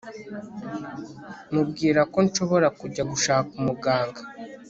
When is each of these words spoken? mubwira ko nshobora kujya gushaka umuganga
mubwira 1.53 2.01
ko 2.11 2.17
nshobora 2.27 2.67
kujya 2.79 3.03
gushaka 3.11 3.51
umuganga 3.59 4.21